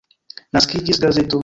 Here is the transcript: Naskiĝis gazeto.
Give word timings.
Naskiĝis 0.57 1.03
gazeto. 1.07 1.39